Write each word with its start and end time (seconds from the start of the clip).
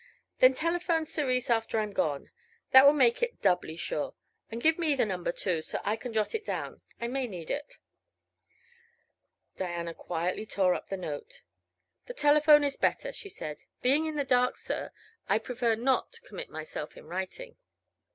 "Then 0.39 0.55
telephone 0.55 1.05
Cerise 1.05 1.47
after 1.51 1.77
I'm 1.77 1.91
gone. 1.93 2.31
That 2.71 2.87
will 2.87 2.93
make 2.93 3.21
it 3.21 3.39
doubly 3.43 3.77
sure. 3.77 4.15
And 4.49 4.59
give 4.59 4.79
me 4.79 4.95
the 4.95 5.05
number, 5.05 5.31
too, 5.31 5.61
so 5.61 5.79
I 5.83 5.95
can 5.95 6.11
jot 6.11 6.33
it 6.33 6.43
down. 6.43 6.81
I 6.99 7.07
may 7.07 7.27
need 7.27 7.51
it." 7.51 7.77
Diana 9.57 9.93
quietly 9.93 10.47
tore 10.47 10.73
up 10.73 10.89
the 10.89 10.97
note. 10.97 11.43
"The 12.07 12.15
telephone 12.15 12.63
is 12.63 12.77
better," 12.77 13.13
she 13.13 13.29
said. 13.29 13.59
"Being 13.83 14.07
in 14.07 14.15
the 14.15 14.23
dark, 14.23 14.57
sir, 14.57 14.91
I 15.29 15.37
prefer 15.37 15.75
not 15.75 16.13
to 16.13 16.21
commit 16.21 16.49
myself 16.49 16.97
in 16.97 17.05
writing." 17.05 17.57